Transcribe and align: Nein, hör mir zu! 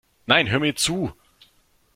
Nein, 0.25 0.47
hör 0.49 0.57
mir 0.59 0.75
zu! 0.75 1.11